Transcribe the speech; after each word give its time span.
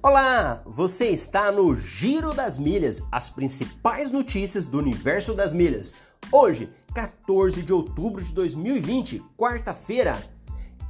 Olá, 0.00 0.62
você 0.64 1.08
está 1.08 1.50
no 1.50 1.74
Giro 1.74 2.32
das 2.32 2.56
Milhas, 2.56 3.02
as 3.10 3.28
principais 3.28 4.12
notícias 4.12 4.64
do 4.64 4.78
universo 4.78 5.34
das 5.34 5.52
milhas. 5.52 5.96
Hoje, 6.30 6.70
14 6.94 7.62
de 7.62 7.72
outubro 7.72 8.22
de 8.22 8.32
2020, 8.32 9.20
quarta-feira, 9.36 10.16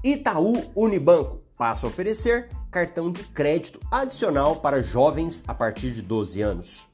Itaú 0.04 0.70
Unibanco 0.76 1.40
passa 1.56 1.86
a 1.86 1.88
oferecer 1.88 2.50
cartão 2.70 3.10
de 3.10 3.24
crédito 3.24 3.80
adicional 3.90 4.56
para 4.56 4.82
jovens 4.82 5.42
a 5.48 5.54
partir 5.54 5.92
de 5.92 6.02
12 6.02 6.42
anos. 6.42 6.86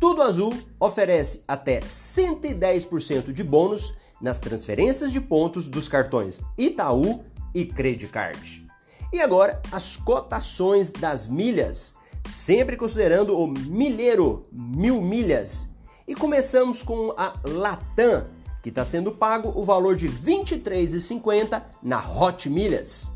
Tudo 0.00 0.22
Azul 0.22 0.58
oferece 0.80 1.44
até 1.46 1.78
110% 1.82 3.32
de 3.32 3.44
bônus 3.44 3.94
nas 4.20 4.40
transferências 4.40 5.12
de 5.12 5.20
pontos 5.20 5.68
dos 5.68 5.88
cartões 5.88 6.40
Itaú 6.58 7.24
e 7.54 7.64
Credicard. 7.64 8.71
E 9.12 9.20
agora, 9.20 9.60
as 9.70 9.96
cotações 9.96 10.90
das 10.90 11.26
milhas, 11.26 11.94
sempre 12.26 12.76
considerando 12.76 13.38
o 13.38 13.46
milheiro, 13.46 14.44
mil 14.50 15.02
milhas. 15.02 15.68
E 16.08 16.14
começamos 16.14 16.82
com 16.82 17.14
a 17.16 17.34
Latam, 17.44 18.26
que 18.62 18.70
está 18.70 18.84
sendo 18.84 19.12
pago 19.12 19.52
o 19.54 19.64
valor 19.64 19.96
de 19.96 20.06
R$ 20.06 20.14
23,50 20.14 21.62
na 21.82 21.98
Hot 21.98 22.48
Milhas. 22.48 23.10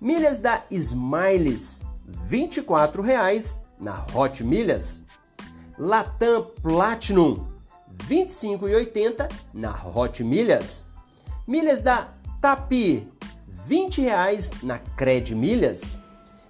Milhas 0.00 0.40
da 0.40 0.64
Smiles, 0.70 1.84
R$ 2.08 2.48
24,00 2.48 3.60
na 3.78 4.04
Hot 4.12 4.42
Milhas. 4.42 5.02
Latam 5.78 6.50
Platinum, 6.62 7.46
R$ 8.08 8.24
25,80 8.24 9.30
na 9.54 9.72
Hot 9.94 10.24
Milhas. 10.24 10.86
Milhas 11.46 11.80
da 11.80 12.08
Tapi, 12.40 13.06
20 13.70 14.00
reais 14.00 14.50
na 14.64 14.80
Cred 14.80 15.32
Milhas 15.32 15.96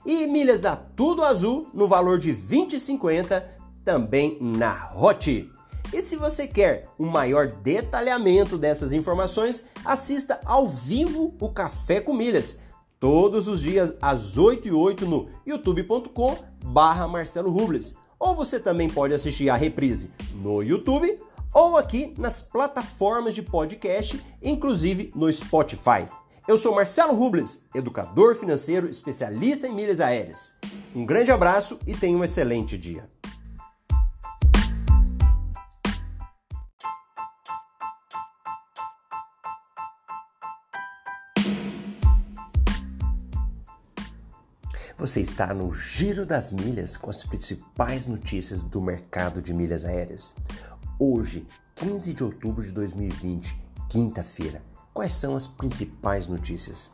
e 0.06 0.26
milhas 0.26 0.58
da 0.58 0.74
Tudo 0.74 1.22
Azul 1.22 1.68
no 1.74 1.86
valor 1.86 2.18
de 2.18 2.32
20,50 2.32 3.44
também 3.84 4.38
na 4.40 4.90
Hot. 4.96 5.52
E 5.92 6.00
se 6.00 6.16
você 6.16 6.46
quer 6.46 6.88
um 6.98 7.04
maior 7.04 7.48
detalhamento 7.48 8.56
dessas 8.56 8.94
informações, 8.94 9.62
assista 9.84 10.40
ao 10.46 10.66
vivo 10.66 11.34
o 11.38 11.50
Café 11.50 12.00
com 12.00 12.14
Milhas, 12.14 12.56
todos 12.98 13.48
os 13.48 13.60
dias 13.60 13.94
às 14.00 14.38
8 14.38 14.68
e 14.68 14.72
8 14.72 15.04
no 15.04 15.28
youtube.com 15.44 16.38
barra 16.64 17.06
Marcelo 17.06 17.50
Rubles. 17.50 17.94
Ou 18.18 18.34
você 18.34 18.58
também 18.58 18.88
pode 18.88 19.12
assistir 19.12 19.50
a 19.50 19.56
reprise 19.56 20.10
no 20.36 20.62
YouTube 20.62 21.20
ou 21.52 21.76
aqui 21.76 22.14
nas 22.16 22.40
plataformas 22.40 23.34
de 23.34 23.42
podcast, 23.42 24.18
inclusive 24.42 25.12
no 25.14 25.30
Spotify. 25.30 26.06
Eu 26.50 26.58
sou 26.58 26.74
Marcelo 26.74 27.14
Rubles, 27.14 27.62
educador 27.72 28.34
financeiro 28.34 28.88
especialista 28.88 29.68
em 29.68 29.72
milhas 29.72 30.00
aéreas. 30.00 30.52
Um 30.92 31.06
grande 31.06 31.30
abraço 31.30 31.78
e 31.86 31.94
tenha 31.94 32.18
um 32.18 32.24
excelente 32.24 32.76
dia. 32.76 33.08
Você 44.98 45.20
está 45.20 45.54
no 45.54 45.72
Giro 45.72 46.26
das 46.26 46.50
Milhas 46.50 46.96
com 46.96 47.10
as 47.10 47.22
principais 47.22 48.06
notícias 48.06 48.60
do 48.60 48.80
mercado 48.80 49.40
de 49.40 49.54
milhas 49.54 49.84
aéreas. 49.84 50.34
Hoje, 50.98 51.46
15 51.76 52.12
de 52.12 52.24
outubro 52.24 52.60
de 52.60 52.72
2020, 52.72 53.56
quinta-feira. 53.88 54.60
Quais 54.92 55.12
são 55.12 55.36
as 55.36 55.46
principais 55.46 56.26
notícias? 56.26 56.90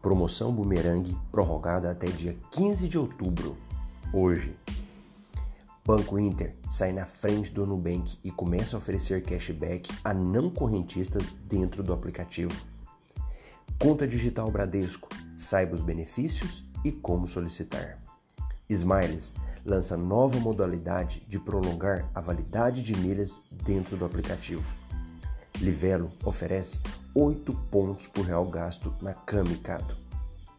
Promoção 0.00 0.52
Boomerang 0.52 1.16
prorrogada 1.32 1.90
até 1.90 2.06
dia 2.06 2.36
15 2.52 2.88
de 2.88 2.96
outubro. 2.96 3.58
Hoje, 4.12 4.54
Banco 5.84 6.16
Inter 6.16 6.54
sai 6.70 6.92
na 6.92 7.04
frente 7.04 7.50
do 7.50 7.66
Nubank 7.66 8.16
e 8.22 8.30
começa 8.30 8.76
a 8.76 8.78
oferecer 8.78 9.24
cashback 9.24 9.90
a 10.04 10.14
não 10.14 10.48
correntistas 10.48 11.34
dentro 11.48 11.82
do 11.82 11.92
aplicativo. 11.92 12.54
Conta 13.80 14.06
Digital 14.06 14.48
Bradesco, 14.52 15.08
saiba 15.36 15.74
os 15.74 15.80
benefícios 15.80 16.64
e 16.84 16.92
como 16.92 17.26
solicitar. 17.26 17.98
Smiles 18.68 19.34
lança 19.64 19.96
nova 19.96 20.38
modalidade 20.38 21.26
de 21.28 21.40
prolongar 21.40 22.08
a 22.14 22.20
validade 22.20 22.80
de 22.80 22.96
milhas 22.96 23.40
dentro 23.50 23.96
do 23.96 24.04
aplicativo. 24.04 24.83
Livelo 25.60 26.12
oferece 26.24 26.78
8 27.14 27.52
pontos 27.70 28.06
por 28.06 28.26
real 28.26 28.44
gasto 28.46 28.94
na 29.00 29.14
Camicado. 29.14 29.96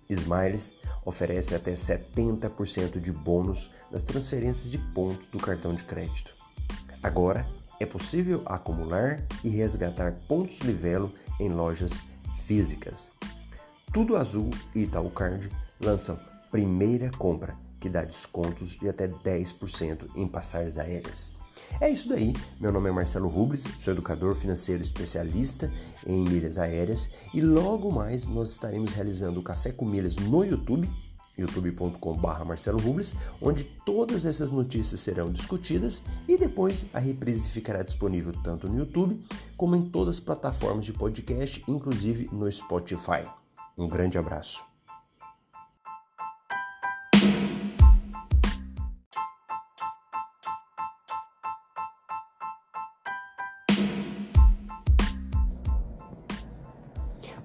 Smiles 0.09 0.75
oferece 1.03 1.53
até 1.53 1.73
70% 1.73 2.99
de 2.99 3.11
bônus 3.11 3.69
nas 3.91 4.03
transferências 4.03 4.71
de 4.71 4.77
pontos 4.77 5.27
do 5.29 5.37
cartão 5.37 5.73
de 5.73 5.83
crédito. 5.83 6.33
Agora 7.03 7.45
é 7.79 7.85
possível 7.85 8.41
acumular 8.45 9.23
e 9.43 9.49
resgatar 9.49 10.13
pontos 10.27 10.59
Livelo 10.59 11.11
em 11.39 11.49
lojas 11.49 12.03
físicas. 12.43 13.11
Tudo 13.91 14.15
Azul 14.15 14.49
e 14.73 14.83
Itaú 14.83 15.09
Card 15.09 15.49
lançam 15.79 16.19
primeira 16.51 17.11
compra, 17.17 17.55
que 17.79 17.89
dá 17.89 18.03
descontos 18.03 18.71
de 18.71 18.87
até 18.87 19.07
10% 19.07 20.09
em 20.15 20.27
passagens 20.27 20.77
aéreas. 20.77 21.33
É 21.79 21.89
isso 21.89 22.09
daí. 22.09 22.33
Meu 22.59 22.71
nome 22.71 22.89
é 22.89 22.91
Marcelo 22.91 23.27
Rubles, 23.27 23.65
sou 23.79 23.93
educador 23.93 24.35
financeiro 24.35 24.81
especialista 24.81 25.71
em 26.05 26.23
milhas 26.23 26.57
aéreas 26.57 27.09
e 27.33 27.41
logo 27.41 27.91
mais 27.91 28.25
nós 28.27 28.51
estaremos 28.51 28.93
realizando 28.93 29.39
o 29.39 29.43
Café 29.43 29.71
com 29.71 29.85
Milhas 29.85 30.15
no 30.15 30.43
YouTube 30.43 30.89
youtube.com.br 31.37 32.45
Marcelo 32.45 32.79
Rubles, 32.79 33.13
onde 33.41 33.63
todas 33.85 34.25
essas 34.25 34.51
notícias 34.51 35.01
serão 35.01 35.31
discutidas 35.31 36.03
e 36.27 36.37
depois 36.37 36.85
a 36.93 36.99
reprise 36.99 37.49
ficará 37.49 37.83
disponível 37.83 38.33
tanto 38.43 38.67
no 38.67 38.77
YouTube 38.77 39.19
como 39.57 39.75
em 39.75 39.83
todas 39.83 40.15
as 40.15 40.19
plataformas 40.19 40.85
de 40.85 40.93
podcast, 40.93 41.63
inclusive 41.67 42.29
no 42.31 42.51
Spotify. 42.51 43.27
Um 43.77 43.87
grande 43.87 44.17
abraço. 44.17 44.74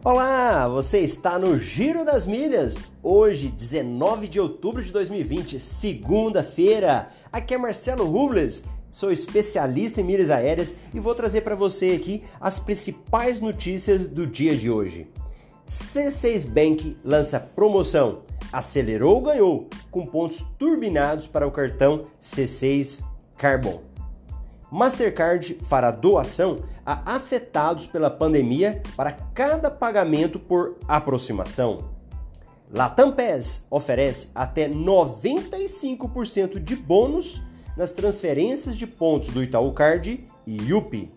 Olá, 0.02 0.66
você 0.66 1.00
está 1.00 1.38
no 1.38 1.58
Giro 1.58 2.06
das 2.06 2.24
Milhas. 2.24 2.78
Hoje, 3.02 3.48
19 3.48 4.28
de 4.28 4.40
outubro 4.40 4.82
de 4.82 4.90
2020, 4.90 5.60
segunda-feira. 5.60 7.10
Aqui 7.30 7.52
é 7.52 7.58
Marcelo 7.58 8.06
Rubles, 8.06 8.64
sou 8.90 9.12
especialista 9.12 10.00
em 10.00 10.04
milhas 10.04 10.30
aéreas 10.30 10.74
e 10.94 10.98
vou 10.98 11.14
trazer 11.14 11.42
para 11.42 11.54
você 11.54 11.90
aqui 11.90 12.22
as 12.40 12.58
principais 12.58 13.42
notícias 13.42 14.06
do 14.06 14.26
dia 14.26 14.56
de 14.56 14.70
hoje. 14.70 15.06
C6 15.68 16.46
Bank 16.48 16.96
lança 17.04 17.38
promoção 17.38 18.22
Acelerou 18.50 19.20
ganhou 19.20 19.68
com 19.90 20.06
pontos 20.06 20.44
turbinados 20.58 21.26
para 21.28 21.46
o 21.46 21.52
cartão 21.52 22.06
C6 22.18 23.04
Carbon. 23.36 23.89
Mastercard 24.70 25.58
fará 25.62 25.90
doação 25.90 26.60
a 26.86 27.14
afetados 27.16 27.86
pela 27.86 28.10
pandemia 28.10 28.82
para 28.96 29.12
cada 29.12 29.70
pagamento 29.70 30.38
por 30.38 30.76
aproximação. 30.86 31.90
Latam 32.72 33.10
PES 33.10 33.66
oferece 33.68 34.30
até 34.34 34.68
95% 34.68 36.62
de 36.62 36.76
bônus 36.76 37.42
nas 37.76 37.90
transferências 37.90 38.76
de 38.76 38.86
pontos 38.86 39.30
do 39.30 39.42
Itaú 39.42 39.72
Card 39.72 40.24
e 40.46 40.56
Yupi. 40.62 41.10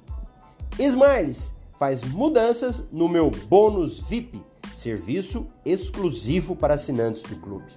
Smiles 0.79 1.53
faz 1.77 2.03
mudanças 2.03 2.87
no 2.91 3.07
meu 3.07 3.29
bônus 3.29 3.99
VIP, 3.99 4.41
serviço 4.73 5.45
exclusivo 5.63 6.55
para 6.55 6.73
assinantes 6.73 7.21
do 7.21 7.35
clube. 7.35 7.71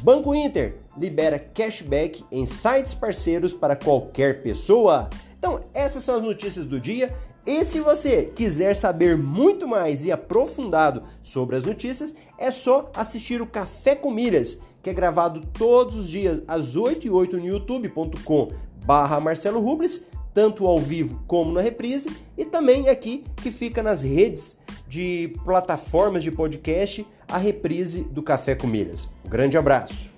Banco 0.00 0.34
Inter 0.34 0.76
libera 0.96 1.38
cashback 1.38 2.24
em 2.30 2.46
sites 2.46 2.94
parceiros 2.94 3.52
para 3.52 3.74
qualquer 3.74 4.42
pessoa. 4.42 5.08
Então, 5.38 5.60
essas 5.74 6.04
são 6.04 6.16
as 6.16 6.22
notícias 6.22 6.66
do 6.66 6.80
dia. 6.80 7.14
E 7.46 7.64
se 7.64 7.80
você 7.80 8.30
quiser 8.34 8.76
saber 8.76 9.16
muito 9.16 9.66
mais 9.66 10.04
e 10.04 10.12
aprofundado 10.12 11.02
sobre 11.22 11.56
as 11.56 11.64
notícias, 11.64 12.14
é 12.36 12.50
só 12.50 12.90
assistir 12.94 13.40
o 13.40 13.46
Café 13.46 13.94
com 13.94 14.10
Milhas, 14.10 14.58
que 14.82 14.90
é 14.90 14.92
gravado 14.92 15.40
todos 15.52 15.96
os 15.96 16.08
dias 16.08 16.42
às 16.46 16.76
8 16.76 17.06
e 17.06 17.10
8 17.10 17.36
no 17.38 17.46
youtube.com 17.46 18.50
barra 18.84 19.18
Marcelo 19.18 19.60
Rubles, 19.60 20.02
tanto 20.32 20.66
ao 20.66 20.78
vivo 20.78 21.22
como 21.26 21.52
na 21.52 21.60
reprise, 21.60 22.10
e 22.36 22.44
também 22.44 22.88
aqui 22.88 23.24
que 23.36 23.50
fica 23.50 23.82
nas 23.82 24.02
redes 24.02 24.57
de 24.88 25.34
plataformas 25.44 26.24
de 26.24 26.30
podcast 26.30 27.06
a 27.28 27.38
reprise 27.38 28.00
do 28.04 28.22
Café 28.22 28.54
com 28.54 28.66
Milhas. 28.66 29.08
Um 29.24 29.28
grande 29.28 29.56
abraço! 29.56 30.17